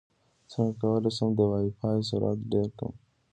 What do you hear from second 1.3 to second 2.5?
د وائی فای سرعت